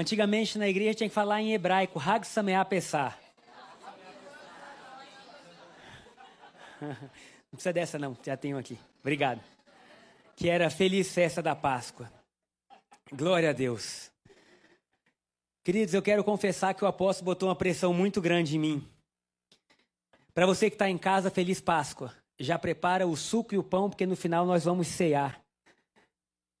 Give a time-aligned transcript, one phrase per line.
[0.00, 3.18] Antigamente na igreja tinha que falar em hebraico, Hag Sameah Pessah.
[6.80, 8.78] Não precisa dessa não, já tenho aqui.
[9.00, 9.42] Obrigado.
[10.34, 12.10] Que era Feliz Festa da Páscoa.
[13.12, 14.10] Glória a Deus.
[15.62, 18.88] Queridos, eu quero confessar que o apóstolo botou uma pressão muito grande em mim.
[20.32, 22.14] Para você que está em casa, Feliz Páscoa.
[22.38, 25.38] Já prepara o suco e o pão, porque no final nós vamos cear.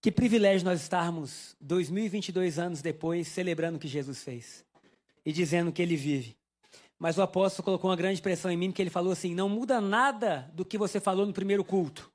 [0.02, 4.64] Que privilégio nós estarmos 2022 anos depois celebrando o que Jesus fez
[5.26, 6.36] e dizendo que ele vive.
[6.98, 9.80] Mas o apóstolo colocou uma grande pressão em mim, porque ele falou assim: não muda
[9.80, 12.10] nada do que você falou no primeiro culto.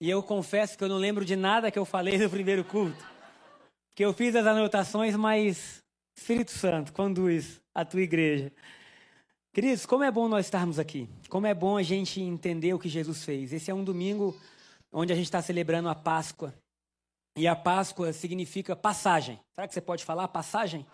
[0.00, 3.04] E eu confesso que eu não lembro de nada que eu falei no primeiro culto.
[3.90, 5.84] Porque eu fiz as anotações, mas
[6.16, 8.52] Espírito Santo, conduz a tua igreja.
[9.52, 11.08] Queridos, como é bom nós estarmos aqui.
[11.28, 13.52] Como é bom a gente entender o que Jesus fez.
[13.52, 14.36] Esse é um domingo
[14.92, 16.54] onde a gente está celebrando a Páscoa.
[17.36, 19.40] E a Páscoa significa passagem.
[19.54, 20.86] Será que você pode falar passagem?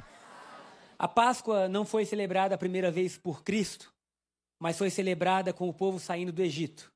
[0.99, 3.93] A Páscoa não foi celebrada a primeira vez por Cristo,
[4.61, 6.93] mas foi celebrada com o povo saindo do Egito.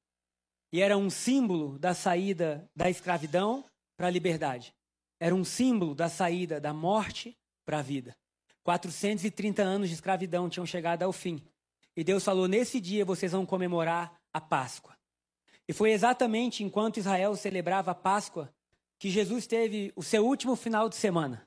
[0.73, 3.65] E era um símbolo da saída da escravidão
[3.97, 4.73] para a liberdade.
[5.21, 8.17] Era um símbolo da saída da morte para a vida.
[8.65, 11.43] 430 anos de escravidão tinham chegado ao fim.
[11.97, 14.97] E Deus falou: nesse dia vocês vão comemorar a Páscoa.
[15.69, 18.53] E foi exatamente enquanto Israel celebrava a Páscoa
[18.99, 21.47] que Jesus teve o seu último final de semana.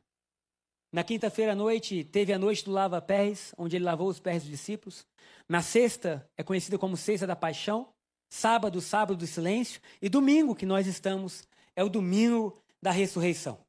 [0.91, 4.51] Na quinta-feira à noite, teve a noite do lava-pés, onde ele lavou os pés dos
[4.51, 5.05] discípulos.
[5.47, 7.89] Na sexta, é conhecida como Sexta da Paixão.
[8.29, 9.81] Sábado, sábado do silêncio.
[10.01, 13.59] E domingo, que nós estamos, é o domingo da ressurreição.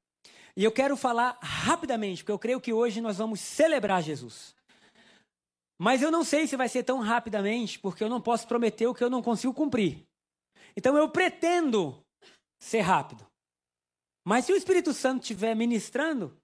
[0.56, 4.54] E eu quero falar rapidamente, porque eu creio que hoje nós vamos celebrar Jesus.
[5.78, 8.94] Mas eu não sei se vai ser tão rapidamente, porque eu não posso prometer o
[8.94, 10.05] que eu não consigo cumprir.
[10.76, 11.97] Então eu pretendo
[12.59, 13.26] ser rápido.
[14.25, 16.37] Mas se o Espírito Santo estiver ministrando,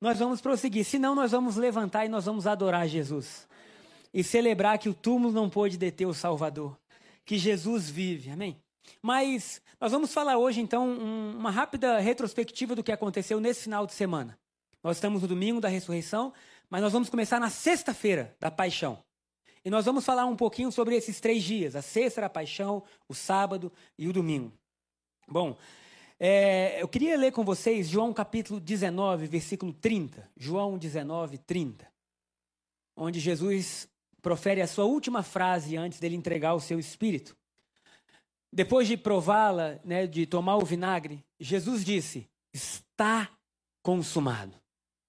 [0.00, 0.84] nós vamos prosseguir.
[0.84, 3.48] Senão, nós vamos levantar e nós vamos adorar Jesus.
[4.12, 6.78] E celebrar que o túmulo não pôde deter o Salvador.
[7.24, 8.30] Que Jesus vive.
[8.30, 8.60] Amém?
[9.02, 13.86] Mas nós vamos falar hoje, então, um, uma rápida retrospectiva do que aconteceu nesse final
[13.86, 14.38] de semana.
[14.82, 16.32] Nós estamos no domingo da ressurreição,
[16.68, 18.98] mas nós vamos começar na sexta-feira da paixão.
[19.64, 23.14] E nós vamos falar um pouquinho sobre esses três dias: a sexta da paixão, o
[23.14, 24.52] sábado e o domingo.
[25.28, 25.56] Bom,
[26.18, 30.28] é, eu queria ler com vocês João capítulo 19, versículo 30.
[30.36, 31.86] João 19, 30.
[32.96, 33.88] Onde Jesus
[34.20, 37.36] profere a sua última frase antes dele entregar o seu espírito.
[38.52, 43.30] Depois de prová-la, né, de tomar o vinagre, Jesus disse: Está
[43.82, 44.54] consumado.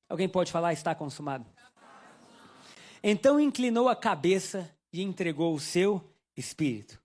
[0.07, 1.45] Alguém pode falar está consumado?
[3.03, 6.03] Então inclinou a cabeça e entregou o seu
[6.38, 7.01] espírito.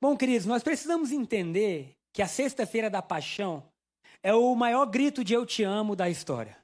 [0.00, 3.70] Bom, queridos, nós precisamos entender que a Sexta-feira da Paixão
[4.22, 6.56] é o maior grito de eu te amo da história.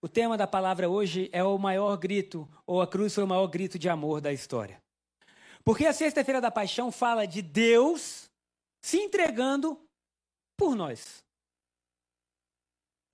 [0.00, 3.46] O tema da palavra hoje é o maior grito, ou a cruz foi o maior
[3.46, 4.82] grito de amor da história.
[5.64, 8.30] Porque a Sexta-feira da Paixão fala de Deus
[8.82, 9.80] se entregando
[10.58, 11.24] por nós.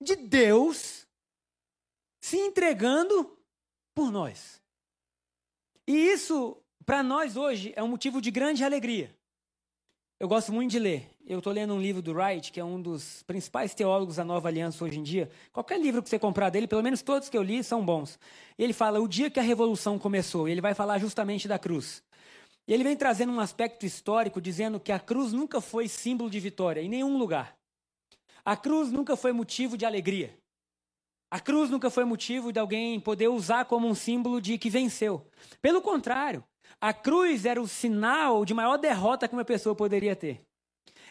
[0.01, 1.07] De Deus
[2.21, 3.37] se entregando
[3.95, 4.60] por nós.
[5.87, 9.15] E isso, para nós hoje, é um motivo de grande alegria.
[10.19, 11.09] Eu gosto muito de ler.
[11.25, 14.47] Eu estou lendo um livro do Wright, que é um dos principais teólogos da Nova
[14.47, 15.29] Aliança hoje em dia.
[15.51, 18.19] Qualquer livro que você comprar dele, pelo menos todos que eu li, são bons.
[18.57, 20.47] Ele fala o dia que a revolução começou.
[20.47, 22.03] Ele vai falar justamente da cruz.
[22.67, 26.39] E ele vem trazendo um aspecto histórico, dizendo que a cruz nunca foi símbolo de
[26.39, 27.57] vitória, em nenhum lugar.
[28.45, 30.37] A cruz nunca foi motivo de alegria.
[31.31, 35.25] A cruz nunca foi motivo de alguém poder usar como um símbolo de que venceu.
[35.61, 36.43] Pelo contrário,
[36.79, 40.41] a cruz era o sinal de maior derrota que uma pessoa poderia ter.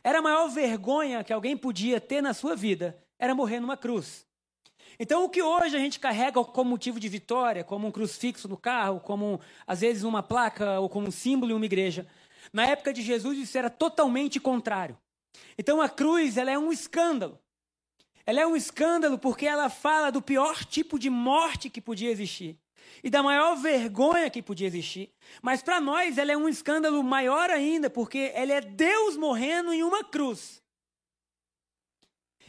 [0.04, 4.26] Era a maior vergonha que alguém podia ter na sua vida, era morrer numa cruz.
[4.98, 8.58] Então, o que hoje a gente carrega como motivo de vitória, como um crucifixo no
[8.58, 12.06] carro, como às vezes uma placa ou como um símbolo em uma igreja,
[12.52, 14.98] na época de Jesus isso era totalmente contrário.
[15.56, 17.39] Então, a cruz ela é um escândalo.
[18.30, 22.56] Ela é um escândalo porque ela fala do pior tipo de morte que podia existir
[23.02, 25.12] e da maior vergonha que podia existir.
[25.42, 29.82] Mas para nós ela é um escândalo maior ainda, porque ela é Deus morrendo em
[29.82, 30.62] uma cruz.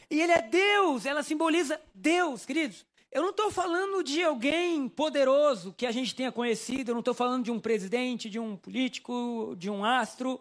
[0.07, 2.85] E ele é Deus, ela simboliza Deus, queridos.
[3.11, 7.15] Eu não estou falando de alguém poderoso que a gente tenha conhecido, eu não estou
[7.15, 10.39] falando de um presidente, de um político, de um astro.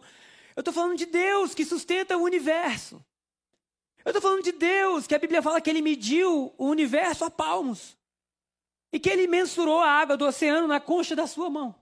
[0.55, 3.03] Eu estou falando de Deus que sustenta o universo.
[4.03, 7.29] Eu estou falando de Deus que a Bíblia fala que ele mediu o universo a
[7.29, 7.97] palmos
[8.91, 11.75] e que ele mensurou a água do oceano na concha da sua mão.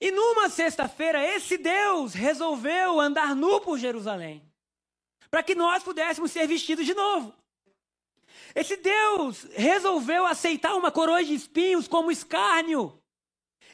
[0.00, 4.50] E numa sexta-feira, esse Deus resolveu andar nu por Jerusalém
[5.30, 7.32] para que nós pudéssemos ser vestidos de novo.
[8.54, 13.00] Esse Deus resolveu aceitar uma coroa de espinhos como escárnio.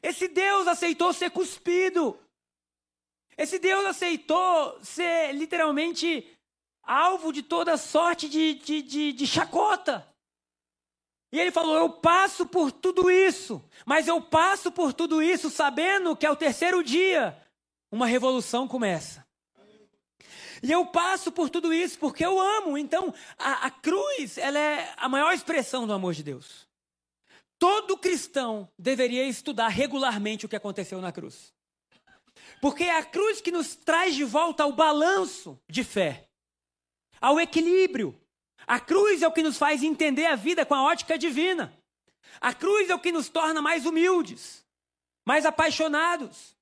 [0.02, 2.18] Esse Deus aceitou ser cuspido.
[3.38, 6.35] Esse Deus aceitou ser literalmente
[6.86, 10.06] alvo de toda sorte de, de, de, de chacota.
[11.32, 16.16] E ele falou: Eu passo por tudo isso, mas eu passo por tudo isso sabendo
[16.16, 17.36] que ao terceiro dia
[17.90, 19.26] uma revolução começa.
[20.62, 22.78] E eu passo por tudo isso porque eu amo.
[22.78, 26.66] Então, a, a cruz, ela é a maior expressão do amor de Deus.
[27.58, 31.54] Todo cristão deveria estudar regularmente o que aconteceu na cruz.
[32.60, 36.25] Porque é a cruz que nos traz de volta ao balanço de fé,
[37.20, 38.18] ao equilíbrio.
[38.66, 41.72] A cruz é o que nos faz entender a vida com a ótica divina.
[42.40, 44.64] A cruz é o que nos torna mais humildes,
[45.24, 46.56] mais apaixonados.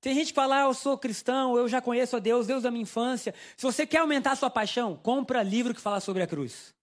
[0.00, 2.70] Tem gente que fala, ah, eu sou cristão, eu já conheço a Deus, Deus da
[2.70, 3.34] minha infância.
[3.56, 6.74] Se você quer aumentar a sua paixão, compra livro que fala sobre a cruz.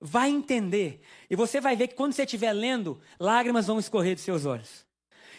[0.00, 1.02] Vai entender.
[1.28, 4.86] E você vai ver que quando você estiver lendo, lágrimas vão escorrer dos seus olhos.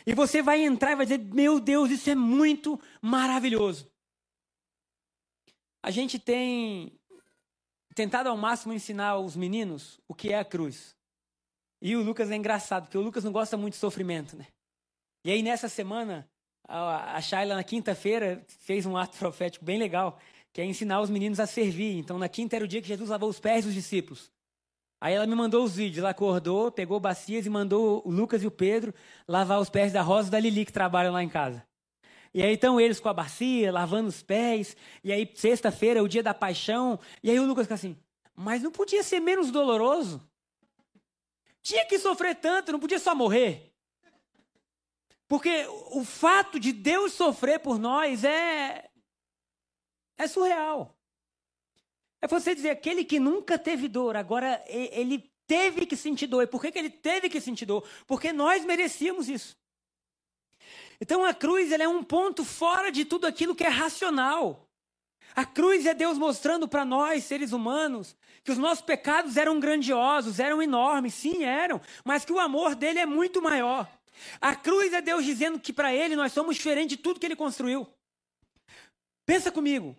[0.06, 3.90] E você vai entrar e vai dizer, meu Deus, isso é muito maravilhoso.
[5.81, 6.98] A gente tem
[7.94, 10.95] tentado ao máximo ensinar os meninos o que é a cruz.
[11.81, 14.48] E o Lucas é engraçado, porque o Lucas não gosta muito de sofrimento, né?
[15.25, 16.28] E aí nessa semana
[16.68, 20.19] a, Shayla, na quinta-feira, fez um ato profético bem legal,
[20.51, 21.98] que é ensinar os meninos a servir.
[21.98, 24.31] Então, na quinta era o dia que Jesus lavou os pés dos discípulos.
[25.01, 26.00] Aí ela me mandou os vídeos.
[26.00, 28.94] Ela acordou, pegou bacias e mandou o Lucas e o Pedro
[29.28, 31.66] lavar os pés da Rosa e da Lili, que trabalham lá em casa.
[32.33, 34.75] E aí estão eles com a bacia, lavando os pés.
[35.03, 37.00] E aí, sexta-feira, é o dia da paixão.
[37.21, 37.97] E aí o Lucas fica assim,
[38.35, 40.27] mas não podia ser menos doloroso?
[41.62, 43.71] Tinha que sofrer tanto, não podia só morrer?
[45.27, 48.89] Porque o fato de Deus sofrer por nós é
[50.18, 50.97] é surreal.
[52.21, 56.44] É você dizer, aquele que nunca teve dor, agora ele teve que sentir dor.
[56.44, 57.88] E por que, que ele teve que sentir dor?
[58.07, 59.57] Porque nós merecíamos isso.
[61.03, 64.69] Então a cruz é um ponto fora de tudo aquilo que é racional.
[65.35, 70.39] A cruz é Deus mostrando para nós, seres humanos, que os nossos pecados eram grandiosos,
[70.39, 73.85] eram enormes, sim, eram, mas que o amor dele é muito maior.
[74.39, 77.35] A cruz é Deus dizendo que para Ele nós somos diferentes de tudo que Ele
[77.35, 77.85] construiu.
[79.25, 79.97] Pensa comigo.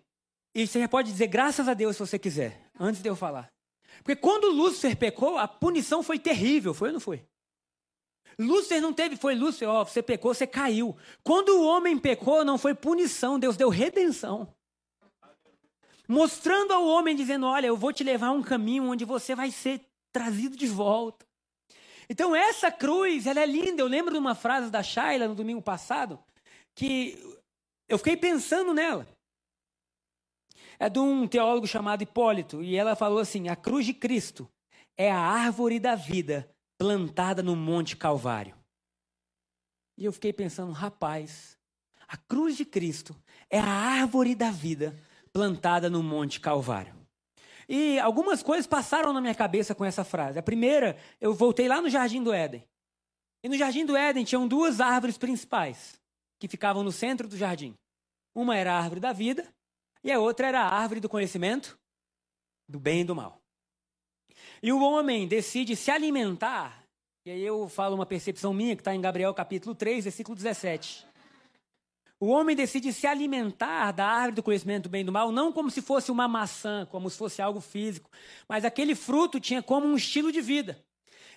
[0.55, 3.53] E você pode dizer graças a Deus se você quiser, antes de eu falar.
[3.97, 7.23] Porque quando Lúcifer pecou, a punição foi terrível, foi ou não foi?
[8.37, 10.95] Lúcifer não teve, foi Lúcifer, ó, você pecou, você caiu.
[11.23, 14.53] Quando o homem pecou, não foi punição, Deus deu redenção.
[16.07, 19.51] Mostrando ao homem, dizendo: Olha, eu vou te levar a um caminho onde você vai
[19.51, 19.81] ser
[20.11, 21.25] trazido de volta.
[22.09, 23.81] Então essa cruz, ela é linda.
[23.81, 26.19] Eu lembro de uma frase da Shaila no domingo passado,
[26.75, 27.17] que
[27.87, 29.07] eu fiquei pensando nela.
[30.77, 34.49] É de um teólogo chamado Hipólito, e ela falou assim: a cruz de Cristo
[34.97, 38.55] é a árvore da vida plantada no Monte Calvário.
[39.97, 41.57] E eu fiquei pensando, rapaz,
[42.07, 43.15] a cruz de Cristo
[43.49, 44.99] é a árvore da vida
[45.31, 46.93] plantada no Monte Calvário.
[47.67, 50.37] E algumas coisas passaram na minha cabeça com essa frase.
[50.37, 52.63] A primeira, eu voltei lá no Jardim do Éden.
[53.43, 55.99] E no Jardim do Éden tinham duas árvores principais
[56.39, 57.75] que ficavam no centro do jardim.
[58.33, 59.47] Uma era a árvore da vida
[60.03, 61.79] e a outra era a árvore do conhecimento
[62.67, 63.41] do bem e do mal.
[64.65, 66.83] E o homem decide se alimentar,
[67.23, 71.05] e aí eu falo uma percepção minha que está em Gabriel capítulo 3, versículo 17.
[72.19, 75.51] O homem decide se alimentar da árvore do conhecimento do bem e do mal, não
[75.51, 78.09] como se fosse uma maçã, como se fosse algo físico,
[78.49, 80.83] mas aquele fruto tinha como um estilo de vida.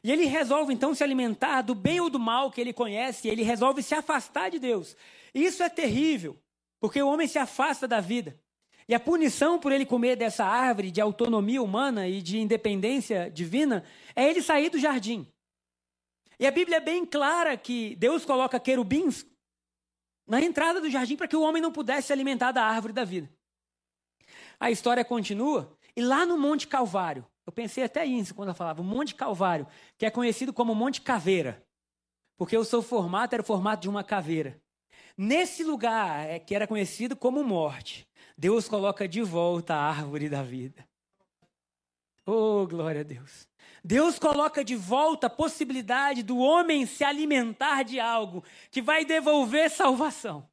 [0.02, 3.30] E ele resolve então se alimentar do bem ou do mal que ele conhece, e
[3.30, 4.97] ele resolve se afastar de Deus.
[5.35, 6.35] Isso é terrível,
[6.80, 8.40] porque o homem se afasta da vida.
[8.88, 13.85] E a punição por ele comer dessa árvore de autonomia humana e de independência divina
[14.16, 15.30] é ele sair do jardim.
[16.40, 19.26] E a Bíblia é bem clara que Deus coloca querubins
[20.26, 23.04] na entrada do jardim para que o homem não pudesse se alimentar da árvore da
[23.04, 23.30] vida.
[24.59, 28.80] A história continua, e lá no Monte Calvário, eu pensei até isso quando eu falava,
[28.80, 29.66] o Monte Calvário,
[29.97, 31.62] que é conhecido como Monte Caveira,
[32.37, 34.61] porque o seu formato era o formato de uma caveira.
[35.16, 38.07] Nesse lugar, é, que era conhecido como morte,
[38.38, 40.87] Deus coloca de volta a árvore da vida.
[42.25, 43.49] Oh, glória a Deus.
[43.83, 49.68] Deus coloca de volta a possibilidade do homem se alimentar de algo que vai devolver
[49.68, 50.49] salvação,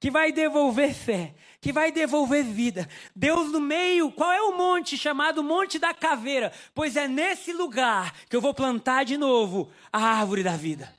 [0.00, 2.88] que vai devolver fé, que vai devolver vida.
[3.14, 6.52] Deus no meio, qual é o monte chamado Monte da Caveira?
[6.74, 10.92] Pois é nesse lugar que eu vou plantar de novo a árvore da vida.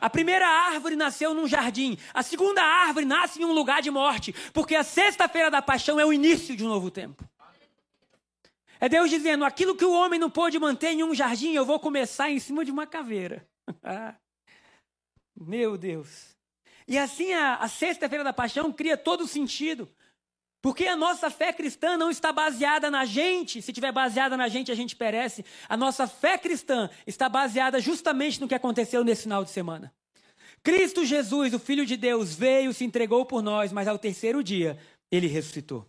[0.00, 4.34] A primeira árvore nasceu num jardim, a segunda árvore nasce em um lugar de morte,
[4.52, 7.28] porque a sexta-feira da paixão é o início de um novo tempo.
[8.80, 11.78] É Deus dizendo: aquilo que o homem não pôde manter em um jardim, eu vou
[11.78, 13.46] começar em cima de uma caveira.
[15.36, 16.34] Meu Deus.
[16.88, 19.88] E assim a, a sexta-feira da paixão cria todo sentido.
[20.62, 23.62] Porque a nossa fé cristã não está baseada na gente.
[23.62, 25.44] Se tiver baseada na gente, a gente perece.
[25.68, 29.92] A nossa fé cristã está baseada justamente no que aconteceu nesse final de semana.
[30.62, 34.78] Cristo Jesus, o Filho de Deus, veio, se entregou por nós, mas ao terceiro dia
[35.10, 35.86] ele ressuscitou.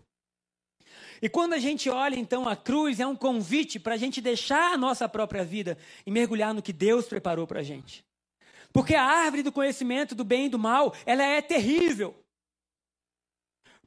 [1.22, 4.74] E quando a gente olha então a cruz, é um convite para a gente deixar
[4.74, 8.04] a nossa própria vida e mergulhar no que Deus preparou para a gente.
[8.74, 12.16] Porque a árvore do conhecimento do bem e do mal, ela é terrível.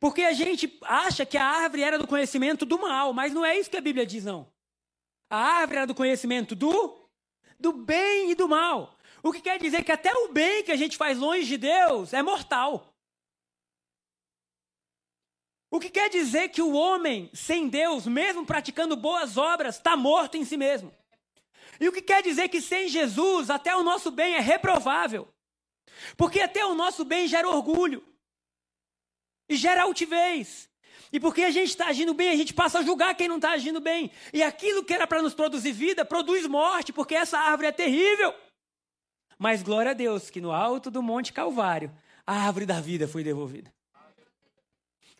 [0.04, 3.58] Porque a gente acha que a árvore era do conhecimento do mal, mas não é
[3.58, 4.52] isso que a Bíblia diz, não.
[5.30, 7.08] A árvore era do conhecimento do,
[7.58, 8.98] do bem e do mal.
[9.22, 12.12] O que quer dizer que até o bem que a gente faz longe de Deus
[12.12, 12.94] é mortal.
[15.70, 20.36] O que quer dizer que o homem sem Deus, mesmo praticando boas obras, está morto
[20.36, 20.94] em si mesmo.
[21.80, 25.26] E o que quer dizer que sem Jesus, até o nosso bem é reprovável.
[26.14, 28.04] Porque até o nosso bem gera orgulho.
[29.48, 30.68] E gera altivez.
[31.12, 33.52] E porque a gente está agindo bem, a gente passa a julgar quem não está
[33.52, 34.10] agindo bem.
[34.32, 38.34] E aquilo que era para nos produzir vida, produz morte, porque essa árvore é terrível.
[39.38, 41.94] Mas glória a Deus que no alto do Monte Calvário,
[42.26, 43.72] a árvore da vida foi devolvida.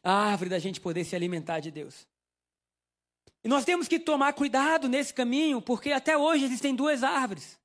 [0.02, 2.06] A árvore da gente poder se alimentar de Deus.
[3.42, 7.58] E nós temos que tomar cuidado nesse caminho, porque até hoje existem duas árvores.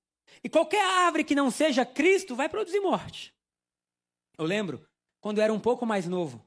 [0.43, 3.33] E qualquer árvore que não seja Cristo vai produzir morte.
[4.37, 4.85] Eu lembro,
[5.19, 6.45] quando eu era um pouco mais novo,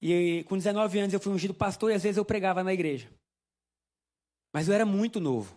[0.00, 3.10] e com 19 anos eu fui ungido pastor e às vezes eu pregava na igreja.
[4.52, 5.54] Mas eu era muito novo.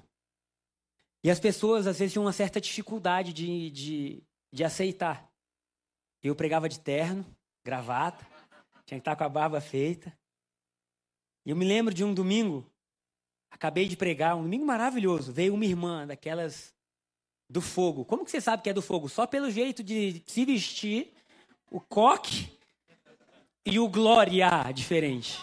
[1.23, 5.31] E as pessoas às vezes tinham uma certa dificuldade de, de, de aceitar.
[6.21, 7.25] Eu pregava de terno,
[7.65, 8.25] gravata,
[8.85, 10.15] tinha que estar com a barba feita.
[11.45, 12.69] E eu me lembro de um domingo,
[13.49, 15.31] acabei de pregar, um domingo maravilhoso.
[15.31, 16.73] Veio uma irmã daquelas
[17.49, 18.05] do fogo.
[18.05, 19.07] Como que você sabe que é do fogo?
[19.07, 21.13] Só pelo jeito de se vestir,
[21.71, 22.51] o coque
[23.65, 25.39] e o glória diferente.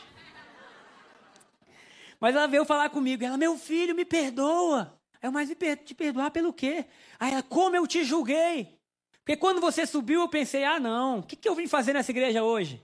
[2.21, 3.25] Mas ela veio falar comigo.
[3.25, 4.99] Ela, meu filho, me perdoa.
[5.23, 6.85] Eu, mas te perdoar pelo quê?
[7.19, 8.79] Aí ela, como eu te julguei?
[9.19, 12.11] Porque quando você subiu, eu pensei, ah, não, o que, que eu vim fazer nessa
[12.11, 12.83] igreja hoje?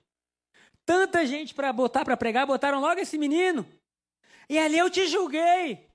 [0.84, 3.66] Tanta gente para botar para pregar, botaram logo esse menino.
[4.48, 5.88] E ali eu te julguei.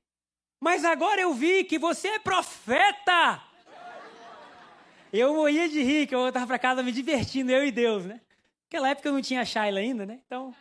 [0.59, 3.41] Mas agora eu vi que você é profeta.
[5.13, 8.21] Eu morria de rir, que eu voltava para casa me divertindo, eu e Deus, né?
[8.71, 10.21] Naquela época eu não tinha Shaila ainda, né?
[10.25, 10.55] Então,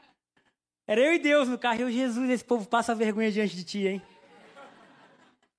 [0.85, 1.79] era eu e Deus no carro.
[1.79, 4.03] E eu, Jesus, esse povo passa vergonha diante de ti, hein?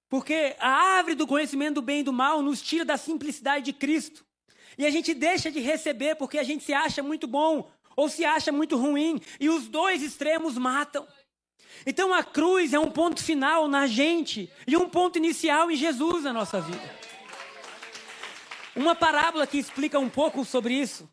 [0.10, 0.68] Porque a
[0.98, 4.26] árvore do conhecimento do bem e do mal nos tira da simplicidade de Cristo.
[4.78, 8.26] E a gente deixa de receber porque a gente se acha muito bom ou se
[8.26, 9.22] acha muito ruim.
[9.40, 11.08] E os dois extremos matam.
[11.86, 16.26] Então a cruz é um ponto final na gente e um ponto inicial em Jesus
[16.26, 16.96] na nossa vida.
[18.76, 21.10] Uma parábola que explica um pouco sobre isso.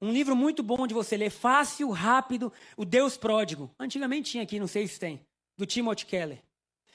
[0.00, 3.70] Um livro muito bom de você ler, fácil, rápido, O Deus Pródigo.
[3.78, 5.26] Antigamente tinha aqui, não sei se tem,
[5.56, 6.42] do Timothy Keller.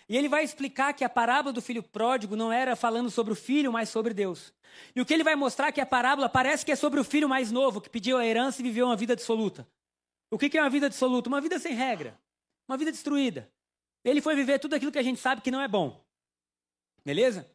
[0.08, 3.36] E ele vai explicar que a parábola do filho pródigo não era falando sobre o
[3.36, 4.54] filho, mas sobre Deus.
[4.94, 7.04] E o que ele vai mostrar é que a parábola parece que é sobre o
[7.04, 9.66] filho mais novo, que pediu a herança e viveu uma vida dissoluta.
[10.30, 11.30] O que é uma vida dissoluta?
[11.30, 12.20] Uma vida sem regra.
[12.68, 13.50] Uma vida destruída.
[14.04, 16.04] Ele foi viver tudo aquilo que a gente sabe que não é bom.
[17.06, 17.50] Beleza?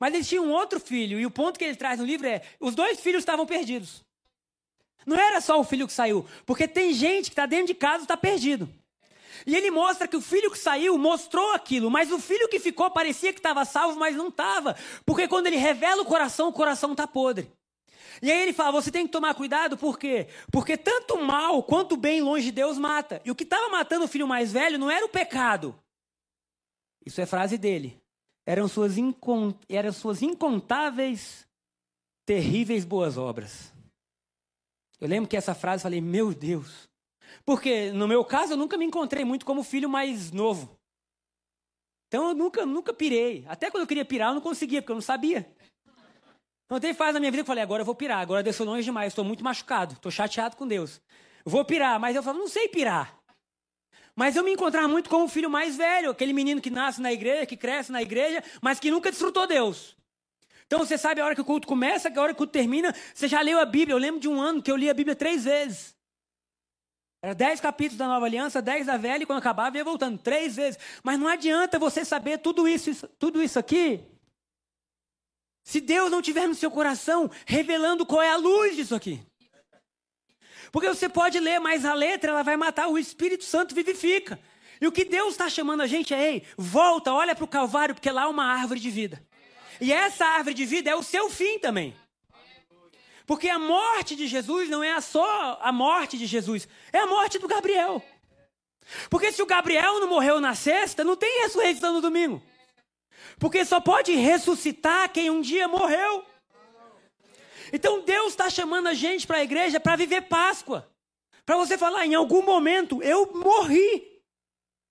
[0.00, 2.74] Mas tinha um outro filho, e o ponto que ele traz no livro é: os
[2.74, 4.05] dois filhos estavam perdidos.
[5.06, 8.00] Não era só o filho que saiu, porque tem gente que está dentro de casa
[8.00, 8.68] e está perdido.
[9.46, 12.90] E ele mostra que o filho que saiu mostrou aquilo, mas o filho que ficou
[12.90, 14.76] parecia que estava salvo, mas não estava.
[15.04, 17.48] Porque quando ele revela o coração, o coração está podre.
[18.20, 20.26] E aí ele fala: você tem que tomar cuidado, por quê?
[20.50, 23.22] Porque tanto mal quanto bem longe de Deus mata.
[23.24, 25.78] E o que estava matando o filho mais velho não era o pecado.
[27.04, 28.00] Isso é frase dele.
[28.44, 29.56] Eram suas, incont...
[29.68, 31.46] Eram suas incontáveis,
[32.24, 33.75] terríveis boas obras.
[35.00, 36.88] Eu lembro que essa frase eu falei: meu Deus,
[37.44, 40.78] porque no meu caso eu nunca me encontrei muito como filho mais novo.
[42.08, 43.44] Então eu nunca, nunca pirei.
[43.48, 45.50] Até quando eu queria pirar eu não conseguia, porque eu não sabia.
[46.66, 48.66] Então tem fase na minha vida que eu falei, agora eu vou pirar, agora sou
[48.66, 51.00] longe demais, estou muito machucado, estou chateado com Deus.
[51.44, 53.16] Eu vou pirar, mas eu falo, não sei pirar.
[54.16, 57.12] Mas eu me encontrava muito com o filho mais velho, aquele menino que nasce na
[57.12, 59.96] igreja, que cresce na igreja, mas que nunca desfrutou Deus.
[60.66, 62.94] Então você sabe a hora que o culto começa, a hora que o culto termina,
[63.14, 63.94] você já leu a Bíblia.
[63.94, 65.94] Eu lembro de um ano que eu li a Bíblia três vezes.
[67.22, 70.56] Era dez capítulos da Nova Aliança, dez da Velha, e quando acabava ia voltando três
[70.56, 70.78] vezes.
[71.02, 74.04] Mas não adianta você saber tudo isso, isso tudo isso aqui,
[75.66, 79.20] se Deus não tiver no seu coração revelando qual é a luz disso aqui.
[80.70, 84.38] Porque você pode ler, mas a letra ela vai matar, o Espírito Santo vivifica.
[84.80, 87.96] E o que Deus está chamando a gente é, ei, volta, olha para o Calvário,
[87.96, 89.20] porque lá é uma árvore de vida.
[89.80, 91.94] E essa árvore de vida é o seu fim também.
[93.26, 97.38] Porque a morte de Jesus não é só a morte de Jesus, é a morte
[97.38, 98.02] do Gabriel.
[99.10, 102.40] Porque se o Gabriel não morreu na sexta, não tem ressurreição no domingo.
[103.38, 106.24] Porque só pode ressuscitar quem um dia morreu.
[107.72, 110.88] Então Deus está chamando a gente para a igreja para viver Páscoa.
[111.44, 114.22] Para você falar, em algum momento eu morri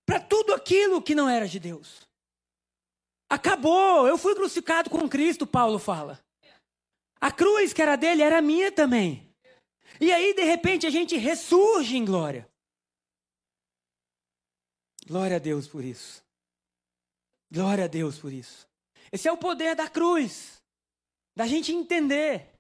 [0.05, 2.04] para tudo aquilo que não era de Deus.
[3.35, 6.23] Acabou, eu fui crucificado com Cristo, Paulo fala.
[7.19, 9.29] A cruz que era dele era minha também.
[9.99, 12.49] E aí, de repente, a gente ressurge em glória.
[15.05, 16.23] Glória a Deus por isso.
[17.51, 18.69] Glória a Deus por isso.
[19.11, 20.63] Esse é o poder da cruz.
[21.35, 22.53] Da gente entender.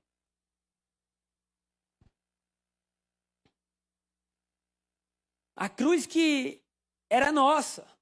[5.55, 6.61] A cruz que
[7.09, 7.94] era nossa.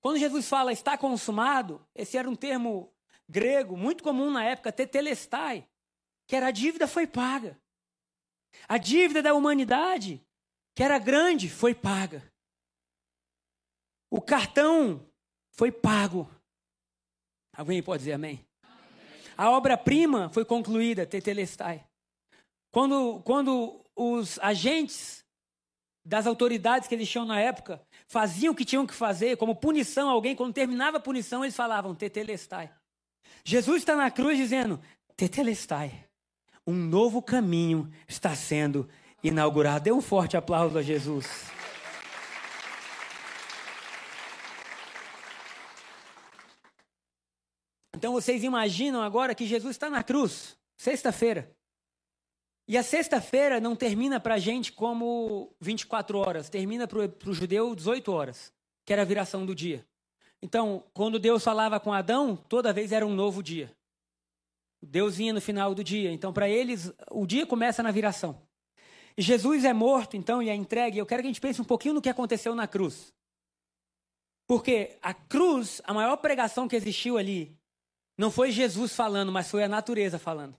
[0.00, 2.92] Quando Jesus fala está consumado, esse era um termo
[3.28, 5.68] grego muito comum na época, tetelestai,
[6.26, 7.60] que era a dívida foi paga.
[8.68, 10.24] A dívida da humanidade,
[10.74, 12.22] que era grande, foi paga.
[14.10, 15.06] O cartão
[15.50, 16.28] foi pago.
[17.54, 18.46] Alguém pode dizer amém?
[19.36, 21.86] A obra-prima foi concluída, tetelestai.
[22.70, 25.24] Quando, quando os agentes
[26.04, 30.08] das autoridades que eles tinham na época faziam o que tinham que fazer, como punição
[30.08, 32.70] a alguém, quando terminava a punição, eles falavam tetelestai.
[33.44, 34.80] Jesus está na cruz dizendo:
[35.16, 36.06] tetelestai.
[36.66, 38.88] Um novo caminho está sendo
[39.22, 39.84] inaugurado.
[39.84, 41.26] Dê um forte aplauso a Jesus.
[47.94, 51.57] Então vocês imaginam agora que Jesus está na cruz, sexta-feira.
[52.68, 57.74] E a sexta-feira não termina para a gente como 24 horas, termina para o judeu
[57.74, 58.52] 18 horas,
[58.84, 59.86] que era a viração do dia.
[60.42, 63.74] Então, quando Deus falava com Adão, toda vez era um novo dia.
[64.82, 66.12] Deus vinha no final do dia.
[66.12, 68.38] Então, para eles, o dia começa na viração.
[69.16, 70.98] E Jesus é morto, então, e é entregue.
[70.98, 73.14] Eu quero que a gente pense um pouquinho no que aconteceu na cruz.
[74.46, 77.56] Porque a cruz, a maior pregação que existiu ali,
[78.16, 80.54] não foi Jesus falando, mas foi a natureza falando.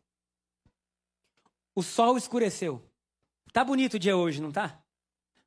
[1.79, 2.83] O sol escureceu.
[3.53, 4.83] Tá bonito o dia hoje, não tá?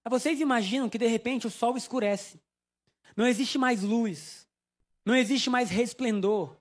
[0.03, 2.40] Mas vocês imaginam que de repente o sol escurece.
[3.14, 4.49] Não existe mais luz.
[5.05, 6.57] Não existe mais resplendor.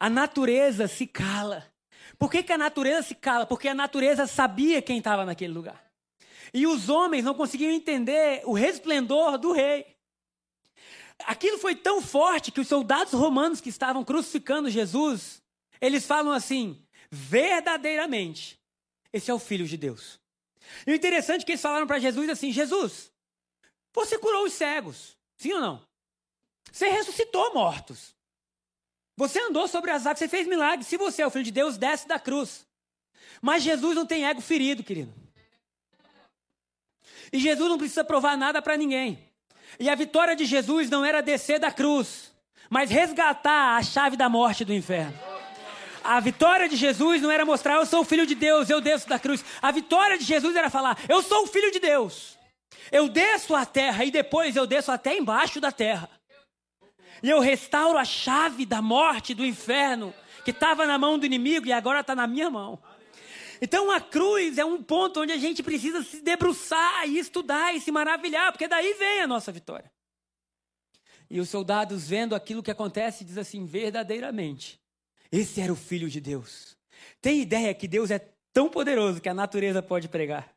[0.00, 1.64] A natureza se cala.
[2.18, 3.46] Por que, que a natureza se cala?
[3.46, 5.80] Porque a natureza sabia quem estava naquele lugar.
[6.52, 9.86] E os homens não conseguiam entender o resplendor do rei.
[11.20, 15.40] Aquilo foi tão forte que os soldados romanos que estavam crucificando Jesus,
[15.80, 18.60] eles falam assim: verdadeiramente,
[19.14, 20.18] esse é o Filho de Deus.
[20.84, 23.12] E o interessante é que eles falaram para Jesus assim: Jesus,
[23.92, 25.86] você curou os cegos, sim ou não?
[26.72, 28.12] Você ressuscitou mortos.
[29.16, 30.88] Você andou sobre as águas, você fez milagres.
[30.88, 32.66] Se você é o Filho de Deus, desce da cruz.
[33.40, 35.14] Mas Jesus não tem ego ferido, querido.
[37.32, 39.32] E Jesus não precisa provar nada para ninguém.
[39.78, 42.32] E a vitória de Jesus não era descer da cruz,
[42.68, 45.33] mas resgatar a chave da morte do inferno.
[46.04, 49.08] A vitória de Jesus não era mostrar eu sou o filho de Deus, eu desço
[49.08, 49.42] da cruz.
[49.62, 52.38] A vitória de Jesus era falar eu sou o filho de Deus.
[52.92, 56.10] Eu desço a terra e depois eu desço até embaixo da terra.
[57.22, 60.12] E eu restauro a chave da morte, do inferno,
[60.44, 62.78] que estava na mão do inimigo e agora está na minha mão.
[63.62, 67.80] Então a cruz é um ponto onde a gente precisa se debruçar e estudar e
[67.80, 69.90] se maravilhar, porque daí vem a nossa vitória.
[71.30, 74.78] E os soldados, vendo aquilo que acontece, diz assim: verdadeiramente,
[75.36, 76.76] esse era o Filho de Deus.
[77.20, 78.18] Tem ideia que Deus é
[78.52, 80.54] tão poderoso que a natureza pode pregar.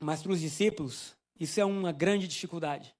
[0.00, 2.96] Mas para os discípulos, isso é uma grande dificuldade.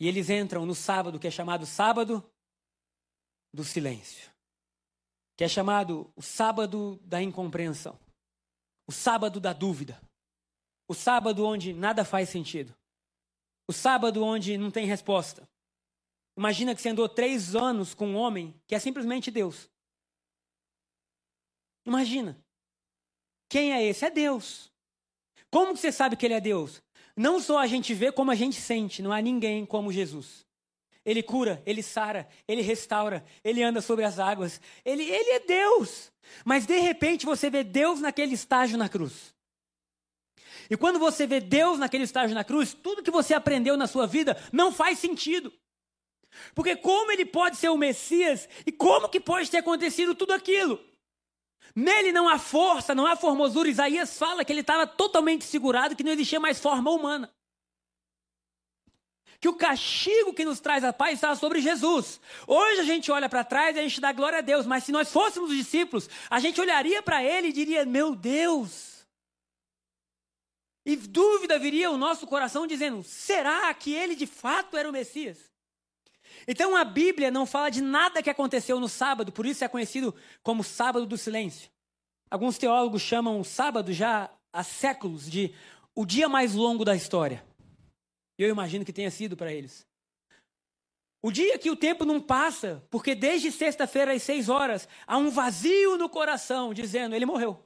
[0.00, 2.28] E eles entram no sábado, que é chamado Sábado
[3.54, 4.32] do Silêncio,
[5.36, 7.96] que é chamado o Sábado da Incompreensão,
[8.88, 10.00] o Sábado da Dúvida,
[10.88, 12.74] o sábado onde nada faz sentido,
[13.68, 15.48] o sábado onde não tem resposta,
[16.36, 19.70] Imagina que você andou três anos com um homem que é simplesmente Deus.
[21.84, 22.42] Imagina.
[23.48, 24.04] Quem é esse?
[24.04, 24.72] É Deus.
[25.50, 26.82] Como você sabe que ele é Deus?
[27.14, 29.02] Não só a gente vê, como a gente sente.
[29.02, 30.46] Não há ninguém como Jesus.
[31.04, 34.60] Ele cura, ele sara, ele restaura, ele anda sobre as águas.
[34.84, 36.12] Ele, ele é Deus.
[36.44, 39.34] Mas de repente você vê Deus naquele estágio na cruz.
[40.70, 44.06] E quando você vê Deus naquele estágio na cruz, tudo que você aprendeu na sua
[44.06, 45.52] vida não faz sentido.
[46.54, 50.82] Porque como ele pode ser o Messias e como que pode ter acontecido tudo aquilo?
[51.74, 53.68] Nele não há força, não há formosura.
[53.68, 57.32] Isaías fala que ele estava totalmente segurado, que não existia mais forma humana.
[59.40, 62.20] Que o castigo que nos traz a paz estava sobre Jesus.
[62.46, 64.92] Hoje a gente olha para trás e a gente dá glória a Deus, mas se
[64.92, 68.92] nós fôssemos os discípulos, a gente olharia para ele e diria: Meu Deus.
[70.84, 75.51] E dúvida viria ao nosso coração dizendo: será que ele de fato era o Messias?
[76.46, 80.14] Então a Bíblia não fala de nada que aconteceu no sábado, por isso é conhecido
[80.42, 81.70] como sábado do silêncio.
[82.30, 85.54] Alguns teólogos chamam o sábado já há séculos de
[85.94, 87.44] o dia mais longo da história.
[88.38, 89.86] Eu imagino que tenha sido para eles.
[91.22, 95.30] O dia que o tempo não passa, porque desde sexta-feira às seis horas há um
[95.30, 97.64] vazio no coração, dizendo: ele morreu.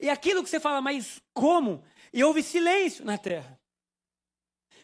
[0.00, 1.84] E aquilo que você fala, mas como?
[2.12, 3.60] E houve silêncio na terra.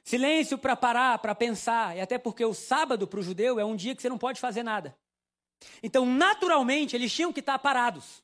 [0.04, 3.76] Silêncio para parar, para pensar, e até porque o sábado para o judeu é um
[3.76, 4.96] dia que você não pode fazer nada.
[5.82, 8.22] Então, naturalmente, eles tinham que estar parados.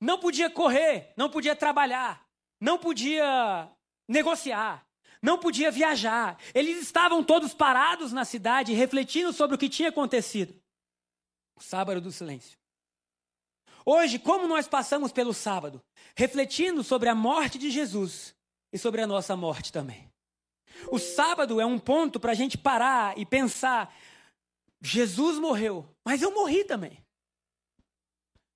[0.00, 2.24] Não podia correr, não podia trabalhar,
[2.60, 3.68] não podia
[4.06, 4.86] negociar,
[5.20, 6.38] não podia viajar.
[6.54, 10.54] Eles estavam todos parados na cidade, refletindo sobre o que tinha acontecido.
[11.56, 12.56] O sábado do silêncio.
[13.84, 15.82] Hoje, como nós passamos pelo sábado?
[16.14, 18.34] Refletindo sobre a morte de Jesus
[18.72, 20.08] e sobre a nossa morte também.
[20.90, 23.94] O sábado é um ponto para a gente parar e pensar:
[24.80, 27.02] Jesus morreu, mas eu morri também.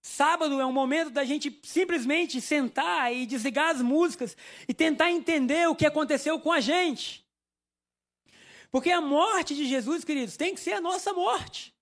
[0.05, 5.69] Sábado é um momento da gente simplesmente sentar e desligar as músicas e tentar entender
[5.69, 7.25] o que aconteceu com a gente.
[8.71, 11.73] Porque a morte de Jesus, queridos, tem que ser a nossa morte.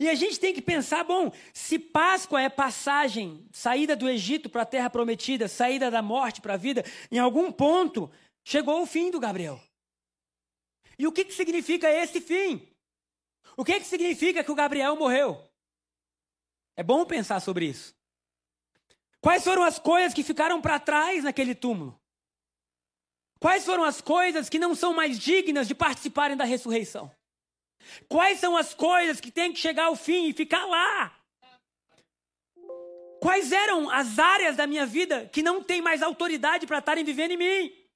[0.00, 4.62] E a gente tem que pensar, bom, se Páscoa é passagem, saída do Egito para
[4.62, 8.10] a terra prometida, saída da morte para a vida, em algum ponto
[8.48, 9.60] Chegou o fim do Gabriel.
[10.98, 12.66] E o que, que significa esse fim?
[13.54, 15.38] O que, que significa que o Gabriel morreu?
[16.74, 17.94] É bom pensar sobre isso.
[19.20, 22.00] Quais foram as coisas que ficaram para trás naquele túmulo?
[23.38, 27.14] Quais foram as coisas que não são mais dignas de participarem da ressurreição?
[28.08, 31.14] Quais são as coisas que têm que chegar ao fim e ficar lá?
[33.20, 37.32] Quais eram as áreas da minha vida que não têm mais autoridade para estarem vivendo
[37.32, 37.87] em mim?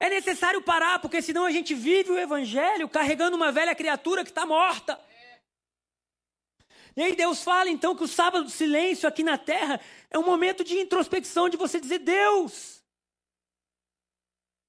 [0.00, 4.30] É necessário parar, porque senão a gente vive o evangelho carregando uma velha criatura que
[4.30, 4.98] está morta.
[6.96, 9.78] E aí Deus fala então que o sábado do silêncio aqui na terra
[10.10, 12.82] é um momento de introspecção, de você dizer: Deus,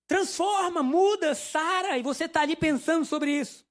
[0.05, 3.65] transforma, muda, sara, e você está ali pensando sobre isso.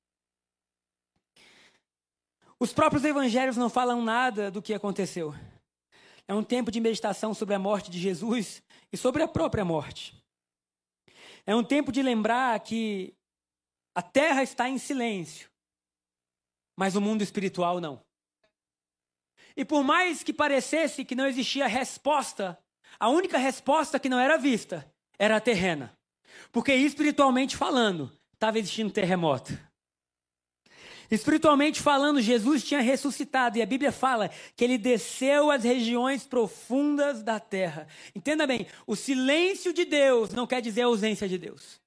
[2.59, 5.35] Os próprios evangelhos não falam nada do que aconteceu.
[6.27, 10.20] É um tempo de meditação sobre a morte de Jesus e sobre a própria morte.
[11.47, 13.15] É um tempo de lembrar que
[13.95, 15.51] a terra está em silêncio,
[16.77, 18.03] mas o mundo espiritual não.
[19.57, 22.59] E por mais que parecesse que não existia resposta,
[22.99, 25.97] a única resposta que não era vista era a terrena.
[26.53, 29.53] Porque espiritualmente falando, estava existindo terremoto.
[31.11, 37.23] Espiritualmente falando, Jesus tinha ressuscitado e a Bíblia fala que ele desceu às regiões profundas
[37.23, 37.89] da terra.
[38.15, 41.81] Entenda bem, o silêncio de Deus não quer dizer ausência de Deus.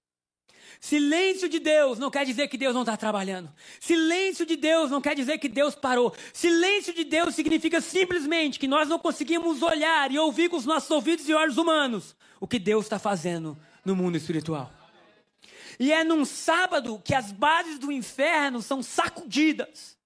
[0.81, 3.49] Silêncio de Deus não quer dizer que Deus não está trabalhando.
[3.79, 6.13] Silêncio de Deus não quer dizer que Deus parou.
[6.33, 10.91] Silêncio de Deus significa simplesmente que nós não conseguimos olhar e ouvir com os nossos
[10.91, 14.82] ouvidos e olhos humanos o que Deus está fazendo no mundo espiritual.
[15.79, 19.97] E é num sábado que as bases do inferno são sacudidas.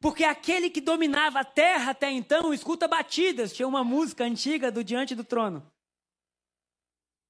[0.00, 3.52] Porque aquele que dominava a terra até então escuta batidas.
[3.52, 5.64] Tinha uma música antiga do Diante do Trono.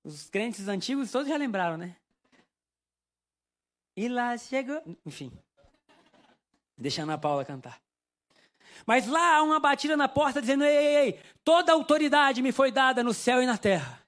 [0.04, 1.96] Os crentes antigos todos já lembraram, né?
[3.96, 4.82] E lá chegou.
[5.06, 5.32] Enfim.
[6.76, 7.80] Deixa a Paula cantar.
[8.86, 12.72] Mas lá há uma batida na porta dizendo: ei, ei, ei, toda autoridade me foi
[12.72, 14.03] dada no céu e na terra.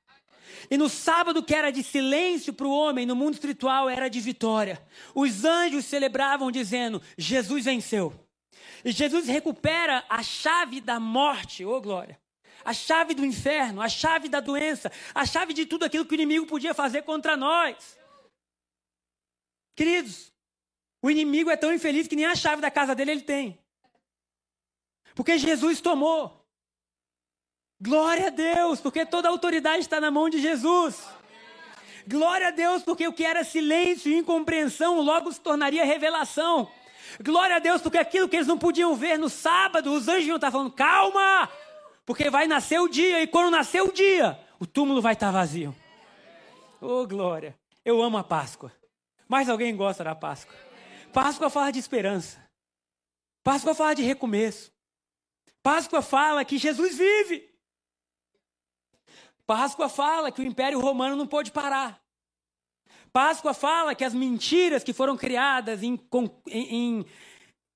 [0.71, 4.21] E no sábado, que era de silêncio para o homem, no mundo espiritual era de
[4.21, 4.85] vitória.
[5.15, 8.13] Os anjos celebravam dizendo: Jesus venceu.
[8.85, 12.21] E Jesus recupera a chave da morte, ô oh glória.
[12.65, 16.17] A chave do inferno, a chave da doença, a chave de tudo aquilo que o
[16.17, 17.97] inimigo podia fazer contra nós.
[19.77, 20.33] Queridos,
[21.03, 23.59] o inimigo é tão infeliz que nem a chave da casa dele ele tem.
[25.15, 26.36] Porque Jesus tomou.
[27.81, 31.05] Glória a Deus, porque toda a autoridade está na mão de Jesus.
[32.09, 36.71] Glória a Deus, porque o que era silêncio e incompreensão logo se tornaria revelação.
[37.21, 40.37] Glória a Deus, porque aquilo que eles não podiam ver no sábado, os anjos iam
[40.37, 41.51] estar falando: calma,
[42.05, 45.75] porque vai nascer o dia, e quando nascer o dia, o túmulo vai estar vazio.
[46.81, 47.59] Oh, glória!
[47.85, 48.73] Eu amo a Páscoa.
[49.29, 50.55] Mais alguém gosta da Páscoa?
[51.13, 52.39] Páscoa fala de esperança.
[53.43, 54.73] Páscoa fala de recomeço.
[55.63, 57.56] Páscoa fala que Jesus vive.
[59.47, 62.01] Páscoa fala que o Império Romano não pôde parar.
[63.13, 65.99] Páscoa fala que as mentiras que foram criadas em,
[66.49, 67.07] em,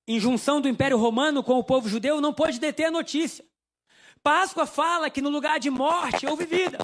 [0.07, 3.43] em junção do Império Romano com o povo judeu não pôde deter a notícia.
[4.21, 6.77] Páscoa fala que no lugar de morte houve vida.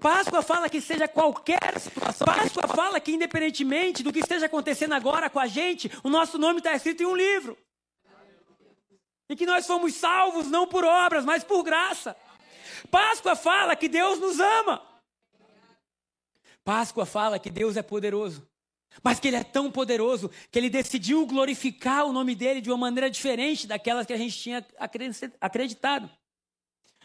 [0.00, 2.26] Páscoa fala que seja qualquer situação.
[2.26, 6.58] Páscoa fala que, independentemente do que esteja acontecendo agora com a gente, o nosso nome
[6.58, 7.58] está escrito em um livro.
[9.28, 12.16] E que nós fomos salvos não por obras, mas por graça.
[12.90, 14.82] Páscoa fala que Deus nos ama.
[16.64, 18.48] Páscoa fala que Deus é poderoso,
[19.02, 22.78] mas que Ele é tão poderoso que Ele decidiu glorificar o nome dele de uma
[22.78, 24.66] maneira diferente daquelas que a gente tinha
[25.40, 26.10] acreditado.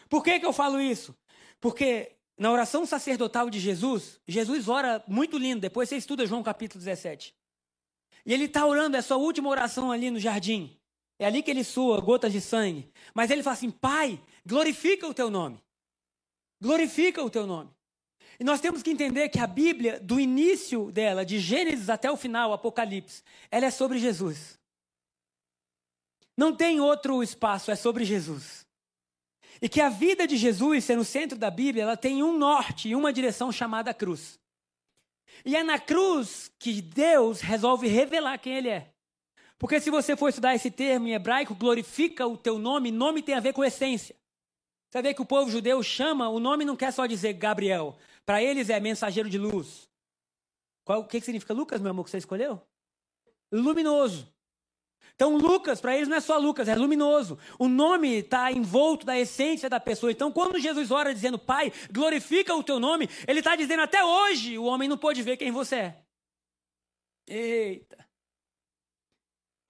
[0.08, 1.14] Por que, que eu falo isso?
[1.60, 6.82] Porque na oração sacerdotal de Jesus, Jesus ora muito lindo, depois você estuda João capítulo
[6.82, 7.34] 17.
[8.24, 10.76] E ele está orando, é sua última oração ali no jardim.
[11.18, 12.90] É ali que ele sua gotas de sangue.
[13.12, 15.62] Mas ele fala assim: Pai, glorifica o teu nome.
[16.60, 17.70] Glorifica o teu nome.
[18.38, 22.16] E nós temos que entender que a Bíblia, do início dela, de Gênesis até o
[22.16, 24.58] final, Apocalipse, ela é sobre Jesus.
[26.36, 28.66] Não tem outro espaço, é sobre Jesus.
[29.60, 32.88] E que a vida de Jesus, sendo o centro da Bíblia, ela tem um norte
[32.88, 34.40] e uma direção chamada cruz.
[35.44, 38.90] E é na cruz que Deus resolve revelar quem Ele é.
[39.58, 43.34] Porque se você for estudar esse termo em hebraico, glorifica o teu nome, nome tem
[43.34, 44.16] a ver com essência.
[44.90, 47.96] Você vê que o povo judeu chama, o nome não quer só dizer Gabriel.
[48.26, 49.88] Para eles é mensageiro de luz.
[50.84, 52.60] Qual, o que, que significa Lucas, meu amor, que você escolheu?
[53.52, 54.28] Luminoso.
[55.14, 57.38] Então, Lucas, para eles não é só Lucas, é luminoso.
[57.58, 60.10] O nome está envolto da essência da pessoa.
[60.10, 64.58] Então, quando Jesus ora dizendo, Pai, glorifica o teu nome, ele está dizendo, até hoje
[64.58, 66.02] o homem não pôde ver quem você é.
[67.28, 68.09] Eita.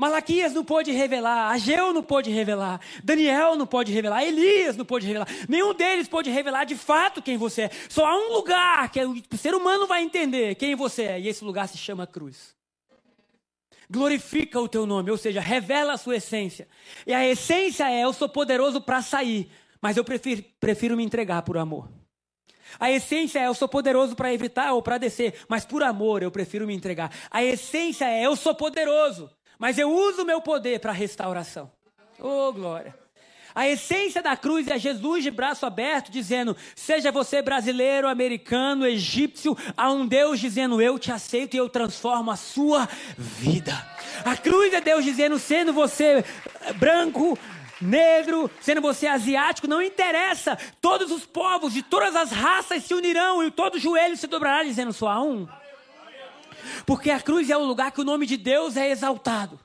[0.01, 5.07] Malaquias não pôde revelar, Ageu não pôde revelar, Daniel não pode revelar, Elias não pôde
[5.07, 5.29] revelar.
[5.47, 7.71] Nenhum deles pôde revelar de fato quem você é.
[7.87, 11.45] Só há um lugar que o ser humano vai entender quem você é, e esse
[11.45, 12.57] lugar se chama cruz.
[13.91, 16.67] Glorifica o teu nome, ou seja, revela a sua essência.
[17.07, 19.51] E a essência é: eu sou poderoso para sair,
[19.83, 21.91] mas eu prefiro, prefiro me entregar por amor.
[22.79, 26.31] A essência é eu sou poderoso para evitar ou para descer, mas por amor eu
[26.31, 27.13] prefiro me entregar.
[27.31, 31.71] A essência é eu sou poderoso, mas eu uso o meu poder para restauração.
[32.19, 32.99] Oh, glória.
[33.55, 39.57] A essência da cruz é Jesus de braço aberto, dizendo: seja você brasileiro, americano, egípcio,
[39.77, 43.75] há um Deus dizendo: eu te aceito e eu transformo a sua vida.
[44.25, 46.25] A cruz é Deus dizendo: sendo você
[46.77, 47.39] branco,
[47.81, 50.57] negro, sendo você asiático, não interessa.
[50.81, 54.93] Todos os povos de todas as raças se unirão e todo joelho se dobrará, dizendo:
[54.93, 55.47] só há um.
[56.87, 59.59] Porque a cruz é o lugar que o nome de Deus é exaltado.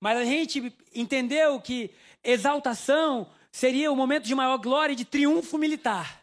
[0.00, 1.90] Mas a gente entendeu que
[2.22, 6.22] exaltação seria o momento de maior glória e de triunfo militar.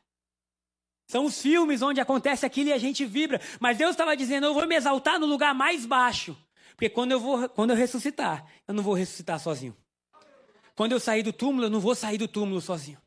[1.07, 3.39] São os filmes onde acontece aquilo e a gente vibra.
[3.59, 6.35] Mas Deus estava dizendo: eu vou me exaltar no lugar mais baixo.
[6.71, 9.75] Porque quando eu, vou, quando eu ressuscitar, eu não vou ressuscitar sozinho.
[10.75, 12.97] Quando eu sair do túmulo, eu não vou sair do túmulo sozinho.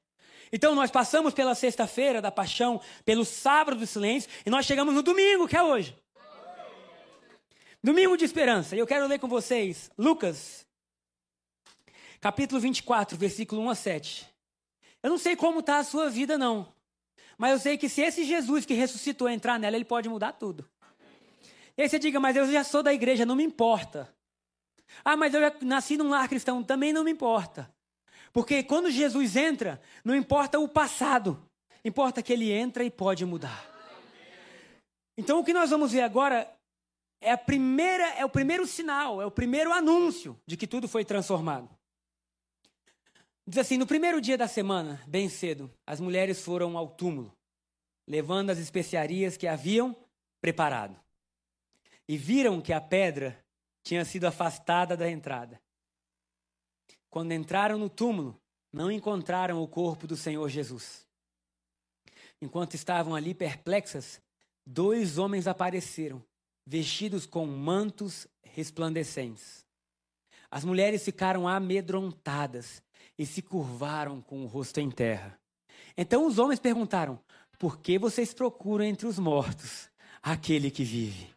[0.50, 5.02] Então nós passamos pela sexta-feira da paixão, pelo sábado do silêncio, e nós chegamos no
[5.02, 5.94] domingo, que é hoje.
[7.82, 8.74] Domingo de esperança.
[8.74, 10.66] E eu quero ler com vocês Lucas,
[12.20, 14.28] capítulo 24, versículo 1 a 7.
[15.00, 16.72] Eu não sei como está a sua vida, não.
[17.36, 20.68] Mas eu sei que se esse Jesus que ressuscitou entrar nela, ele pode mudar tudo.
[21.76, 24.12] E aí você diga, mas eu já sou da igreja, não me importa.
[25.04, 27.72] Ah, mas eu já nasci num lar cristão, também não me importa.
[28.32, 31.40] Porque quando Jesus entra, não importa o passado,
[31.84, 33.64] importa que ele entra e pode mudar.
[35.16, 36.57] Então o que nós vamos ver agora
[37.20, 41.04] é a primeira, é o primeiro sinal, é o primeiro anúncio de que tudo foi
[41.04, 41.68] transformado.
[43.46, 47.36] Diz assim: no primeiro dia da semana, bem cedo, as mulheres foram ao túmulo,
[48.06, 49.96] levando as especiarias que haviam
[50.40, 50.98] preparado.
[52.06, 53.42] E viram que a pedra
[53.82, 55.60] tinha sido afastada da entrada.
[57.10, 58.40] Quando entraram no túmulo,
[58.72, 61.06] não encontraram o corpo do Senhor Jesus.
[62.40, 64.22] Enquanto estavam ali perplexas,
[64.64, 66.22] dois homens apareceram
[66.68, 69.64] vestidos com mantos resplandecentes.
[70.50, 72.82] As mulheres ficaram amedrontadas
[73.18, 75.38] e se curvaram com o rosto em terra.
[75.96, 77.18] Então os homens perguntaram:
[77.58, 79.90] Por que vocês procuram entre os mortos
[80.22, 81.30] aquele que vive?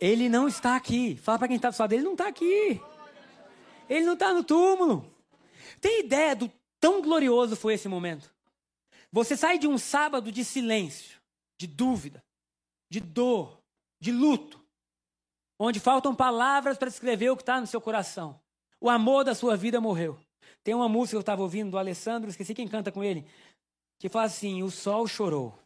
[0.00, 1.16] Ele não está aqui.
[1.16, 2.80] Fala para quem está do lado Ele não está aqui.
[3.88, 5.08] Ele não está no túmulo.
[5.80, 6.50] Tem ideia do
[6.80, 8.34] tão glorioso foi esse momento?
[9.12, 11.20] Você sai de um sábado de silêncio,
[11.56, 12.23] de dúvida,
[12.94, 13.60] de dor,
[13.98, 14.64] de luto,
[15.58, 18.40] onde faltam palavras para descrever o que está no seu coração.
[18.80, 20.16] O amor da sua vida morreu.
[20.62, 23.26] Tem uma música que eu estava ouvindo do Alessandro, esqueci quem canta com ele,
[23.98, 25.58] que fala assim: O sol chorou.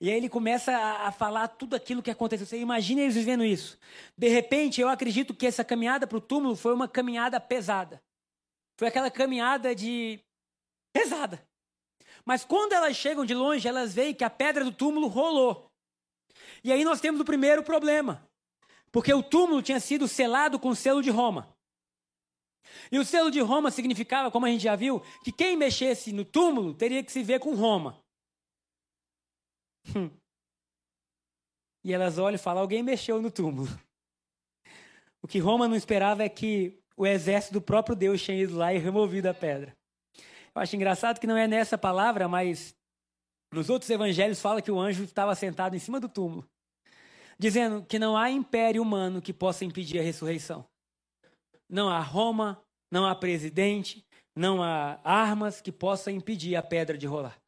[0.00, 2.44] E aí ele começa a, falar tudo aquilo que aconteceu.
[2.44, 3.78] Você imagina eles vivendo isso.
[4.18, 8.02] De repente, eu acredito que essa caminhada para o túmulo foi uma caminhada pesada.
[8.76, 10.18] Foi aquela caminhada de.
[10.92, 11.40] pesada.
[12.30, 15.68] Mas quando elas chegam de longe, elas veem que a pedra do túmulo rolou.
[16.62, 18.24] E aí nós temos o primeiro problema.
[18.92, 21.52] Porque o túmulo tinha sido selado com o selo de Roma.
[22.92, 26.24] E o selo de Roma significava, como a gente já viu, que quem mexesse no
[26.24, 28.00] túmulo teria que se ver com Roma.
[29.96, 30.08] Hum.
[31.82, 33.66] E elas olham e falam: alguém mexeu no túmulo.
[35.20, 38.72] O que Roma não esperava é que o exército do próprio Deus tinha ido lá
[38.72, 39.79] e removido a pedra.
[40.54, 42.74] Eu acho engraçado que não é nessa palavra, mas
[43.52, 46.48] nos outros evangelhos fala que o anjo estava sentado em cima do túmulo,
[47.38, 50.64] dizendo que não há império humano que possa impedir a ressurreição.
[51.68, 52.60] Não há Roma,
[52.90, 57.40] não há presidente, não há armas que possam impedir a pedra de rolar.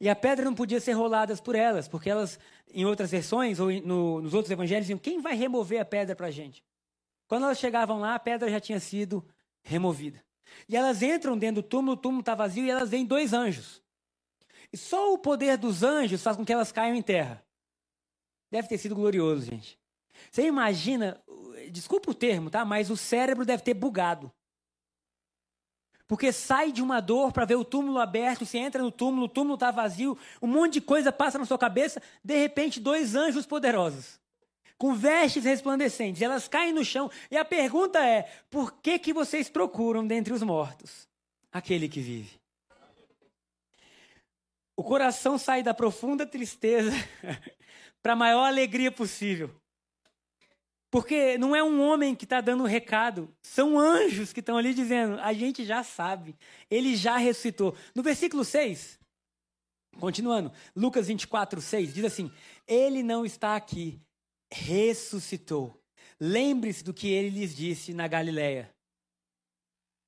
[0.00, 2.38] E a pedra não podia ser rolada por elas, porque elas,
[2.72, 6.28] em outras versões, ou no, nos outros evangelhos, diziam: quem vai remover a pedra para
[6.28, 6.64] a gente?
[7.28, 9.24] Quando elas chegavam lá, a pedra já tinha sido
[9.62, 10.22] removida.
[10.68, 13.82] E elas entram dentro do túmulo, o túmulo está vazio e elas veem dois anjos.
[14.72, 17.44] E só o poder dos anjos faz com que elas caiam em terra.
[18.50, 19.78] Deve ter sido glorioso, gente.
[20.30, 21.20] Você imagina,
[21.70, 22.64] desculpa o termo, tá?
[22.64, 24.30] Mas o cérebro deve ter bugado.
[26.06, 29.28] Porque sai de uma dor para ver o túmulo aberto, você entra no túmulo, o
[29.28, 33.46] túmulo está vazio, um monte de coisa passa na sua cabeça, de repente, dois anjos
[33.46, 34.19] poderosos,
[34.80, 39.46] com vestes resplandecentes, elas caem no chão, e a pergunta é: por que, que vocês
[39.46, 41.06] procuram dentre os mortos
[41.52, 42.40] aquele que vive?
[44.74, 46.92] O coração sai da profunda tristeza
[48.02, 49.54] para a maior alegria possível.
[50.90, 54.72] Porque não é um homem que está dando um recado, são anjos que estão ali
[54.72, 56.34] dizendo: a gente já sabe,
[56.70, 57.76] ele já ressuscitou.
[57.94, 58.98] No versículo 6,
[59.98, 62.32] continuando, Lucas 24, 6, diz assim:
[62.66, 64.00] Ele não está aqui,
[64.52, 65.80] ressuscitou.
[66.18, 68.70] Lembre-se do que ele lhes disse na Galileia.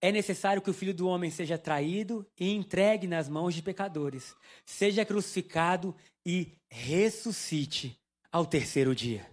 [0.00, 4.34] É necessário que o filho do homem seja traído e entregue nas mãos de pecadores,
[4.66, 5.94] seja crucificado
[6.26, 7.96] e ressuscite
[8.30, 9.24] ao terceiro dia.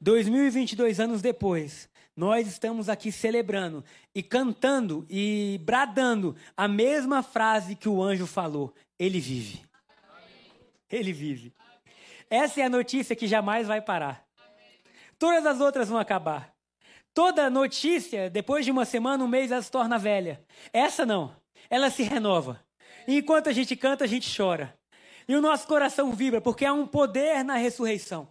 [0.00, 3.82] 2022 anos depois, nós estamos aqui celebrando
[4.14, 9.62] e cantando e bradando a mesma frase que o anjo falou: Ele vive.
[10.90, 11.54] Ele vive.
[12.30, 14.24] Essa é a notícia que jamais vai parar.
[15.18, 16.54] Todas as outras vão acabar.
[17.12, 20.40] Toda notícia, depois de uma semana, um mês, ela se torna velha.
[20.72, 21.34] Essa não.
[21.68, 22.64] Ela se renova.
[23.06, 24.78] E enquanto a gente canta, a gente chora.
[25.28, 28.28] E o nosso coração vibra, porque há um poder na ressurreição.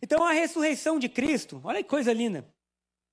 [0.00, 2.46] Então a ressurreição de Cristo, olha que coisa linda.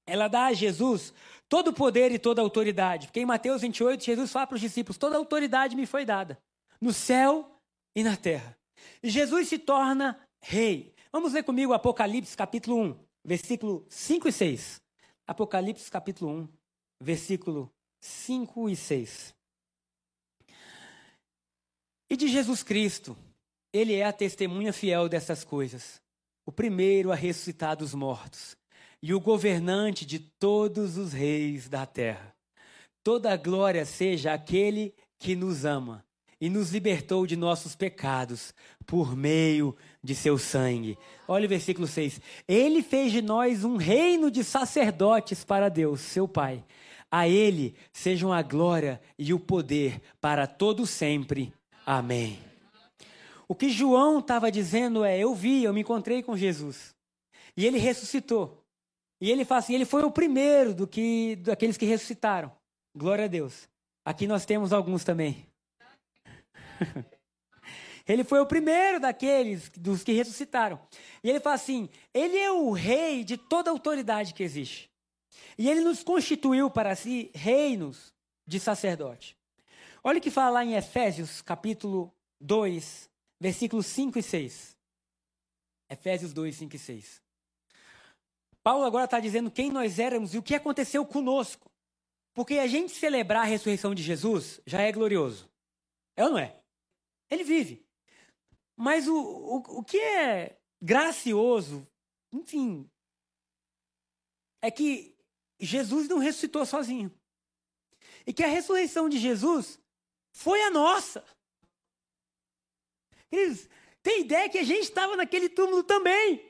[0.07, 1.13] Ela dá a Jesus
[1.49, 3.07] todo o poder e toda a autoridade.
[3.07, 6.38] Porque em Mateus 28, Jesus fala para os discípulos: toda a autoridade me foi dada,
[6.79, 7.57] no céu
[7.95, 8.57] e na terra.
[9.03, 10.93] Jesus se torna rei.
[11.11, 14.81] Vamos ler comigo Apocalipse capítulo 1, versículo 5 e 6.
[15.27, 16.49] Apocalipse capítulo 1,
[17.01, 19.35] versículo 5 e 6.
[22.09, 23.17] E de Jesus Cristo,
[23.73, 26.01] ele é a testemunha fiel dessas coisas
[26.45, 28.57] o primeiro a ressuscitar dos mortos
[29.01, 32.35] e o governante de todos os reis da terra.
[33.03, 36.05] Toda a glória seja aquele que nos ama
[36.41, 38.51] e nos libertou de nossos pecados
[38.88, 40.97] por meio de seu sangue.
[41.27, 42.19] Olha o versículo 6.
[42.47, 46.65] Ele fez de nós um reino de sacerdotes para Deus, seu Pai.
[47.12, 51.53] A ele sejam a glória e o poder para todo sempre.
[51.86, 52.39] Amém.
[53.47, 56.95] O que João estava dizendo é: eu vi, eu me encontrei com Jesus.
[57.55, 58.63] E ele ressuscitou.
[59.20, 62.51] E ele fala assim: ele foi o primeiro do que daqueles que ressuscitaram.
[62.95, 63.70] Glória a Deus.
[64.03, 65.51] Aqui nós temos alguns também.
[68.07, 70.79] ele foi o primeiro daqueles dos que ressuscitaram.
[71.23, 74.89] E ele fala assim: ele é o rei de toda autoridade que existe.
[75.57, 78.13] E ele nos constituiu para si reinos
[78.45, 79.38] de sacerdote.
[80.03, 83.09] Olha o que fala lá em Efésios, capítulo 2,
[83.39, 84.77] versículos 5 e 6.
[85.89, 87.21] Efésios 2, 5 e 6.
[88.63, 91.69] Paulo agora está dizendo quem nós éramos e o que aconteceu conosco.
[92.34, 95.49] Porque a gente celebrar a ressurreição de Jesus já é glorioso.
[96.15, 96.61] É ou não é?
[97.32, 97.84] Ele vive.
[98.75, 101.88] Mas o, o, o que é gracioso,
[102.32, 102.89] enfim,
[104.61, 105.17] é que
[105.59, 107.11] Jesus não ressuscitou sozinho.
[108.25, 109.79] E que a ressurreição de Jesus
[110.34, 111.23] foi a nossa.
[113.29, 113.67] Queridos,
[114.03, 116.49] tem ideia que a gente estava naquele túmulo também.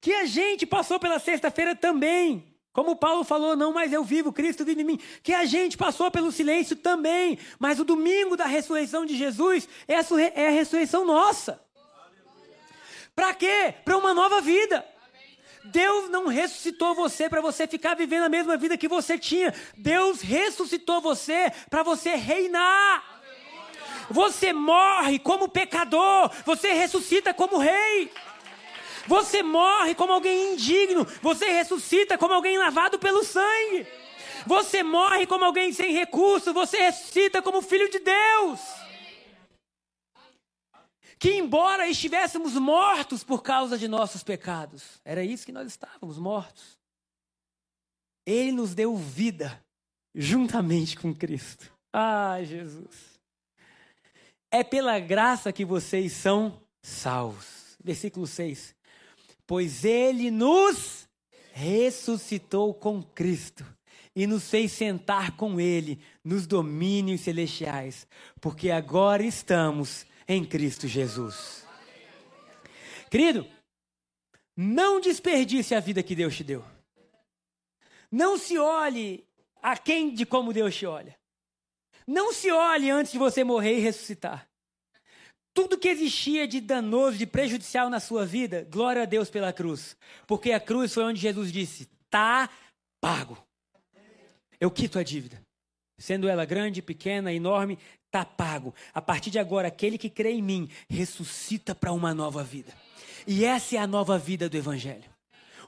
[0.00, 2.55] Que a gente passou pela sexta-feira também.
[2.76, 5.00] Como Paulo falou, não mais eu vivo, Cristo vive em mim.
[5.22, 7.38] Que a gente passou pelo silêncio também.
[7.58, 10.04] Mas o domingo da ressurreição de Jesus é a,
[10.34, 11.58] é a ressurreição nossa.
[13.14, 13.72] Para quê?
[13.82, 14.84] Para uma nova vida.
[15.64, 19.54] Deus não ressuscitou você para você ficar vivendo a mesma vida que você tinha.
[19.78, 23.22] Deus ressuscitou você para você reinar.
[24.10, 28.12] Você morre como pecador, você ressuscita como rei.
[29.06, 33.86] Você morre como alguém indigno, você ressuscita como alguém lavado pelo sangue.
[34.46, 38.60] Você morre como alguém sem recurso, você ressuscita como filho de Deus.
[41.18, 46.78] Que embora estivéssemos mortos por causa de nossos pecados, era isso que nós estávamos mortos.
[48.24, 49.64] Ele nos deu vida
[50.14, 51.72] juntamente com Cristo.
[51.92, 53.16] Ah, Jesus.
[54.50, 57.76] É pela graça que vocês são salvos.
[57.82, 58.75] Versículo 6
[59.46, 61.08] pois ele nos
[61.52, 63.64] ressuscitou com Cristo
[64.14, 68.06] e nos fez sentar com ele nos domínios celestiais,
[68.40, 71.66] porque agora estamos em Cristo Jesus.
[73.10, 73.46] Querido,
[74.56, 76.64] não desperdice a vida que Deus te deu.
[78.10, 79.26] Não se olhe
[79.62, 81.16] a quem de como Deus te olha.
[82.06, 84.48] Não se olhe antes de você morrer e ressuscitar
[85.56, 89.96] tudo que existia de danoso, de prejudicial na sua vida, glória a Deus pela cruz.
[90.26, 92.50] Porque a cruz foi onde Jesus disse: tá
[93.00, 93.38] pago.
[94.60, 95.40] Eu quito a dívida.
[95.98, 97.78] Sendo ela grande, pequena, enorme,
[98.10, 98.74] tá pago.
[98.92, 102.74] A partir de agora, aquele que crê em mim ressuscita para uma nova vida.
[103.26, 105.15] E essa é a nova vida do Evangelho.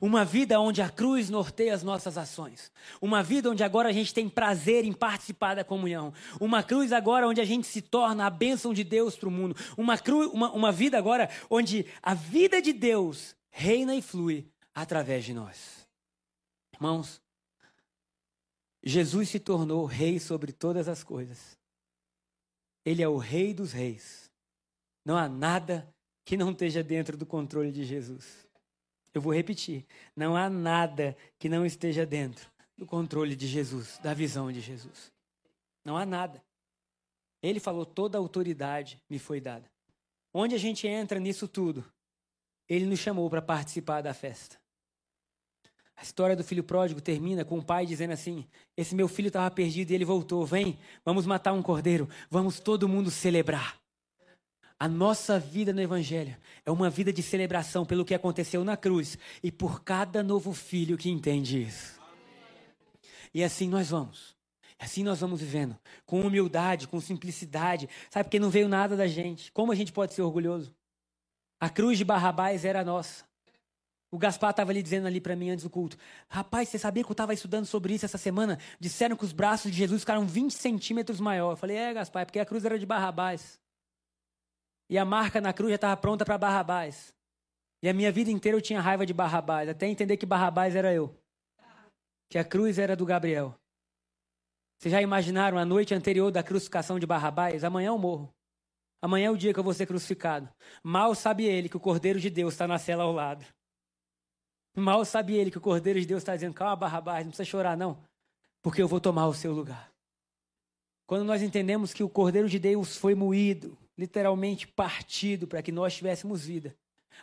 [0.00, 2.70] Uma vida onde a cruz norteia as nossas ações.
[3.00, 6.12] Uma vida onde agora a gente tem prazer em participar da comunhão.
[6.40, 9.56] Uma cruz agora onde a gente se torna a bênção de Deus para o mundo.
[9.76, 15.24] Uma, cruz, uma, uma vida agora onde a vida de Deus reina e flui através
[15.24, 15.86] de nós.
[16.72, 17.20] Irmãos,
[18.82, 21.58] Jesus se tornou rei sobre todas as coisas.
[22.84, 24.30] Ele é o rei dos reis.
[25.04, 25.92] Não há nada
[26.24, 28.47] que não esteja dentro do controle de Jesus.
[29.12, 29.84] Eu vou repetir:
[30.14, 35.12] não há nada que não esteja dentro do controle de Jesus, da visão de Jesus.
[35.84, 36.42] Não há nada.
[37.42, 39.70] Ele falou: toda a autoridade me foi dada.
[40.32, 41.84] Onde a gente entra nisso tudo?
[42.68, 44.58] Ele nos chamou para participar da festa.
[45.96, 48.46] A história do filho pródigo termina com o pai dizendo assim:
[48.76, 50.46] Esse meu filho estava perdido e ele voltou.
[50.46, 53.80] Vem, vamos matar um cordeiro, vamos todo mundo celebrar.
[54.80, 59.18] A nossa vida no Evangelho é uma vida de celebração pelo que aconteceu na cruz
[59.42, 62.00] e por cada novo filho que entende isso.
[63.34, 64.36] E assim nós vamos.
[64.78, 65.76] Assim nós vamos vivendo,
[66.06, 68.26] com humildade, com simplicidade, sabe?
[68.26, 69.50] Porque não veio nada da gente.
[69.50, 70.72] Como a gente pode ser orgulhoso?
[71.58, 73.24] A cruz de Barrabás era nossa.
[74.12, 75.98] O Gaspar estava ali dizendo ali para mim antes do culto:
[76.28, 78.58] Rapaz, você sabia que eu estava estudando sobre isso essa semana?
[78.78, 81.52] Disseram que os braços de Jesus ficaram 20 centímetros maior.
[81.52, 83.58] Eu falei: É, Gaspar, é porque a cruz era de Barrabás.
[84.88, 87.12] E a marca na cruz já estava pronta para Barrabás.
[87.82, 90.92] E a minha vida inteira eu tinha raiva de Barrabás, até entender que Barrabás era
[90.92, 91.14] eu.
[92.28, 93.54] Que a cruz era do Gabriel.
[94.78, 97.64] Vocês já imaginaram a noite anterior da crucificação de Barrabás?
[97.64, 98.32] Amanhã eu morro.
[99.00, 100.48] Amanhã é o dia que eu vou ser crucificado.
[100.82, 103.44] Mal sabe ele que o Cordeiro de Deus está na cela ao lado.
[104.74, 107.76] Mal sabe ele que o Cordeiro de Deus está dizendo: calma, Barrabás, não precisa chorar,
[107.76, 108.02] não.
[108.62, 109.92] Porque eu vou tomar o seu lugar.
[111.06, 115.96] Quando nós entendemos que o Cordeiro de Deus foi moído, literalmente partido para que nós
[115.96, 116.76] tivéssemos vida.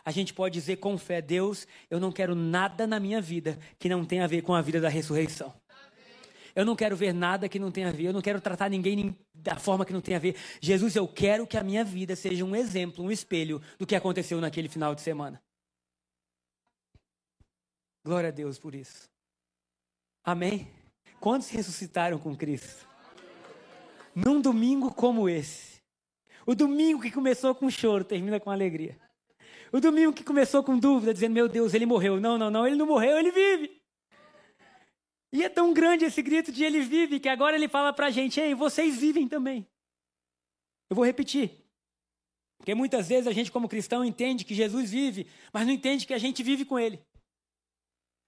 [0.04, 3.88] A gente pode dizer com fé: Deus, eu não quero nada na minha vida que
[3.88, 5.54] não tenha a ver com a vida da ressurreição.
[6.54, 8.06] Eu não quero ver nada que não tenha a ver.
[8.06, 10.36] Eu não quero tratar ninguém da forma que não tenha a ver.
[10.60, 14.40] Jesus, eu quero que a minha vida seja um exemplo, um espelho do que aconteceu
[14.40, 15.42] naquele final de semana.
[18.02, 19.10] Glória a Deus por isso.
[20.24, 20.70] Amém?
[21.20, 22.88] Quantos ressuscitaram com Cristo?
[24.14, 25.75] Num domingo como esse.
[26.46, 28.96] O domingo que começou com choro termina com alegria.
[29.72, 32.20] O domingo que começou com dúvida, dizendo: Meu Deus, ele morreu.
[32.20, 33.82] Não, não, não, ele não morreu, ele vive.
[35.32, 38.10] E é tão grande esse grito de ele vive que agora ele fala para a
[38.10, 39.66] gente: Ei, vocês vivem também.
[40.88, 41.50] Eu vou repetir.
[42.58, 46.14] Porque muitas vezes a gente, como cristão, entende que Jesus vive, mas não entende que
[46.14, 47.02] a gente vive com ele.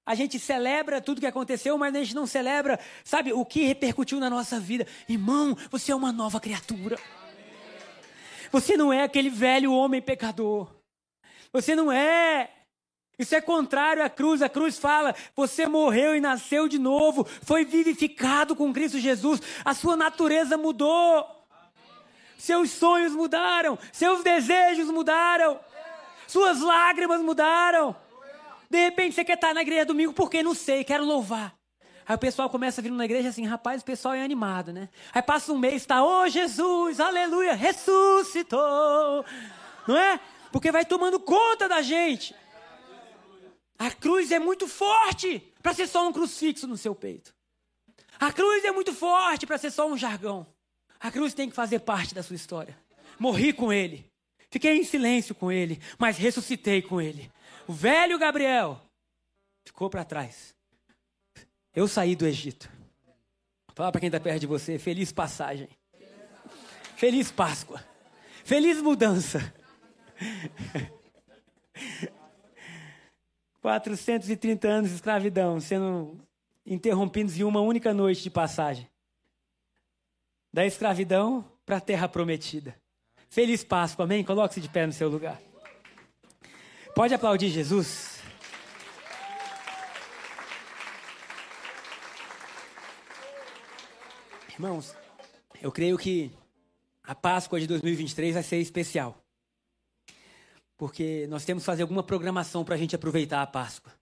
[0.04, 4.18] A gente celebra tudo que aconteceu, mas a gente não celebra, sabe, o que repercutiu
[4.18, 4.86] na nossa vida.
[5.08, 6.98] Irmão, você é uma nova criatura.
[8.50, 10.68] Você não é aquele velho homem pecador.
[11.52, 12.50] Você não é.
[13.18, 14.42] Isso é contrário à cruz.
[14.42, 19.74] A cruz fala: você morreu e nasceu de novo, foi vivificado com Cristo Jesus, a
[19.74, 21.26] sua natureza mudou.
[22.38, 25.58] Seus sonhos mudaram, seus desejos mudaram,
[26.28, 27.96] suas lágrimas mudaram.
[28.70, 31.57] De repente você quer estar na igreja domingo porque não sei, quero louvar.
[32.08, 34.88] Aí o pessoal começa a vir na igreja assim, rapaz, o pessoal é animado, né?
[35.12, 39.26] Aí passa um mês, está, ô oh, Jesus, aleluia, ressuscitou.
[39.86, 40.18] Não é?
[40.50, 42.34] Porque vai tomando conta da gente.
[43.78, 47.34] A cruz é muito forte para ser só um crucifixo no seu peito.
[48.18, 50.46] A cruz é muito forte para ser só um jargão.
[50.98, 52.74] A cruz tem que fazer parte da sua história.
[53.18, 54.10] Morri com ele.
[54.50, 57.30] Fiquei em silêncio com ele, mas ressuscitei com ele.
[57.66, 58.80] O velho Gabriel
[59.66, 60.56] ficou para trás.
[61.74, 62.70] Eu saí do Egito.
[63.74, 65.68] Fala para quem está perto de você, feliz passagem.
[66.96, 67.84] Feliz Páscoa.
[68.44, 69.54] Feliz mudança.
[73.62, 76.18] 430 anos de escravidão sendo
[76.66, 78.88] interrompidos em uma única noite de passagem.
[80.52, 82.74] Da escravidão para a terra prometida.
[83.28, 84.24] Feliz Páscoa, amém?
[84.24, 85.40] Coloque-se de pé no seu lugar.
[86.94, 88.17] Pode aplaudir Jesus.
[94.58, 94.92] Irmãos,
[95.62, 96.32] eu creio que
[97.04, 99.16] a Páscoa de 2023 vai ser especial.
[100.76, 103.92] Porque nós temos que fazer alguma programação para a gente aproveitar a Páscoa.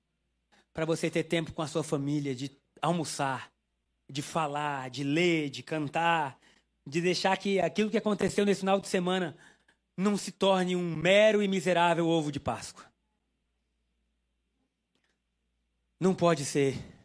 [0.73, 2.51] Para você ter tempo com a sua família, de
[2.81, 3.53] almoçar,
[4.11, 6.39] de falar, de ler, de cantar,
[6.87, 9.37] de deixar que aquilo que aconteceu nesse final de semana
[9.95, 12.87] não se torne um mero e miserável ovo de Páscoa.
[16.01, 16.96] Não pode ser.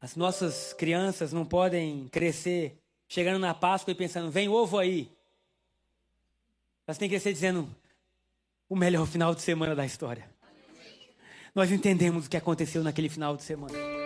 [0.00, 5.10] As nossas crianças não podem crescer chegando na Páscoa e pensando, vem ovo aí.
[6.86, 7.68] Elas têm que crescer dizendo,
[8.68, 10.30] o melhor final de semana da história.
[11.54, 13.99] Nós entendemos o que aconteceu naquele final de semana.